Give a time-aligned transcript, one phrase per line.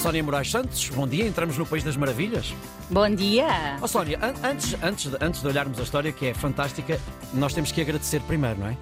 [0.00, 2.54] Sónia Moraes Santos, bom dia, entramos no País das Maravilhas.
[2.88, 3.76] Bom dia!
[3.82, 6.98] Oh, Sónia, an antes, antes, de, antes de olharmos a história, que é fantástica,
[7.34, 8.76] nós temos que agradecer primeiro, não é?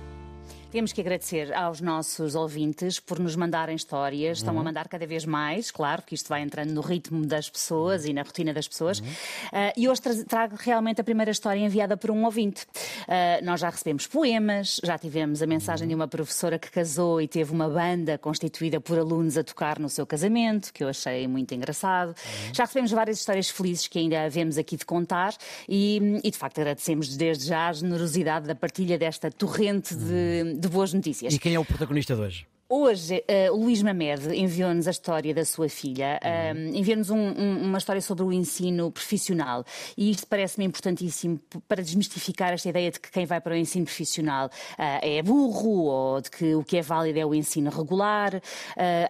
[0.71, 4.39] Temos que agradecer aos nossos ouvintes por nos mandarem histórias.
[4.39, 8.05] Estão a mandar cada vez mais, claro, que isto vai entrando no ritmo das pessoas
[8.05, 8.99] e na rotina das pessoas.
[8.99, 12.67] Uh, e hoje trago realmente a primeira história enviada por um ouvinte.
[13.05, 17.27] Uh, nós já recebemos poemas, já tivemos a mensagem de uma professora que casou e
[17.27, 21.55] teve uma banda constituída por alunos a tocar no seu casamento, que eu achei muito
[21.55, 22.15] engraçado.
[22.53, 25.35] Já recebemos várias histórias felizes que ainda havemos aqui de contar
[25.67, 30.69] e, e de facto agradecemos desde já a generosidade da partilha desta torrente de de
[30.69, 31.33] boas notícias.
[31.33, 32.47] E quem é o protagonista de hoje?
[32.71, 37.63] Hoje, uh, o Luís Mamed enviou-nos a história da sua filha, uh, enviou-nos um, um,
[37.63, 39.65] uma história sobre o ensino profissional.
[39.97, 43.87] E isto parece-me importantíssimo para desmistificar esta ideia de que quem vai para o ensino
[43.87, 48.39] profissional uh, é burro ou de que o que é válido é o ensino regular.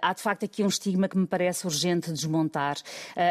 [0.01, 2.77] há de facto aqui um estigma que me parece urgente desmontar,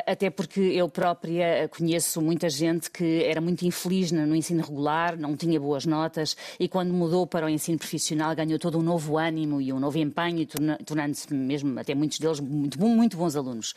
[0.05, 5.37] até porque eu própria conheço muita gente que era muito infeliz no ensino regular, não
[5.37, 9.61] tinha boas notas e quando mudou para o ensino profissional ganhou todo um novo ânimo
[9.61, 10.45] e um novo empenho empenho e
[10.83, 13.71] tornando-se mesmo, até muitos deles, muito, muito bons alunos.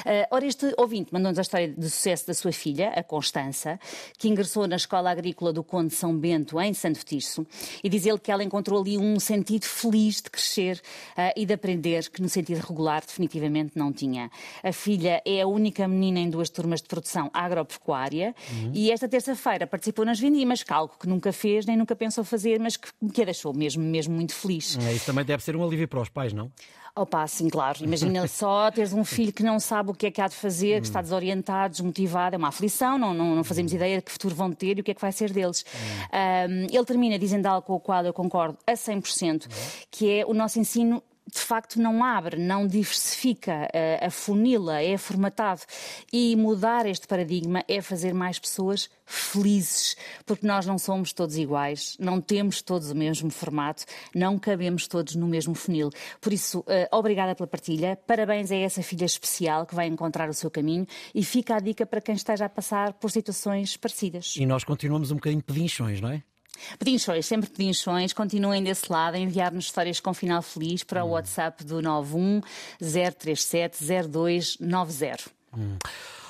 [0.00, 3.78] Uh, ora, este ouvinte mandou-nos a história de sucesso da sua filha, a Constança,
[4.18, 7.46] que ingressou na Escola Agrícola do Conde São Bento, em Santo Tirso,
[7.82, 10.80] e diz ele que ela encontrou ali um sentido feliz de crescer
[11.16, 14.30] uh, e de aprender, que no sentido regular definitivamente não tinha.
[14.62, 18.72] A filha é a única menina em duas turmas de produção agropecuária uhum.
[18.74, 22.76] e esta terça-feira participou nas vindimas, algo que nunca fez nem nunca pensou fazer, mas
[22.76, 24.76] que, que a deixou mesmo, mesmo muito feliz.
[24.78, 26.50] É, isso também deve ser um alívio para os pais, não?
[26.96, 27.82] Opa, sim, claro.
[27.82, 30.80] Imagina só teres um filho que não sabe o que é que há de fazer,
[30.80, 32.36] que está desorientado, desmotivado.
[32.36, 34.84] É uma aflição, não, não, não fazemos ideia de que futuro vão ter e o
[34.84, 35.64] que é que vai ser deles.
[36.12, 39.48] Um, ele termina dizendo algo com o qual eu concordo a 100%,
[39.90, 45.62] que é o nosso ensino de facto não abre, não diversifica, uh, afunila, é formatado.
[46.12, 51.96] E mudar este paradigma é fazer mais pessoas felizes, porque nós não somos todos iguais,
[51.98, 53.84] não temos todos o mesmo formato,
[54.14, 55.90] não cabemos todos no mesmo funil.
[56.20, 56.64] Por isso, uh,
[56.96, 61.24] obrigada pela partilha, parabéns a essa filha especial que vai encontrar o seu caminho e
[61.24, 64.34] fica a dica para quem esteja a passar por situações parecidas.
[64.36, 66.22] E nós continuamos um bocadinho pedinchões, não é?
[66.78, 71.10] Pedinchões, sempre pedinchões, continuem desse lado a enviar-nos histórias com final feliz para o.
[71.10, 72.40] WhatsApp do 91
[73.18, 75.30] 037 0290.
[75.56, 75.78] Hum.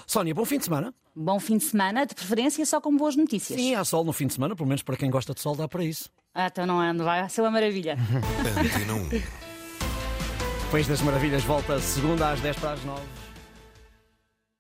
[0.07, 0.95] Sónia, bom fim de semana.
[1.17, 3.59] Bom fim de semana, de preferência só com boas notícias.
[3.59, 5.69] Sim, há sol no fim de semana, pelo menos para quem gosta de sol dá
[5.69, 6.11] para isso.
[6.35, 7.97] Ah, então não ando, vai ser uma maravilha.
[10.71, 13.01] País das Maravilhas volta segunda às 10 para as 9.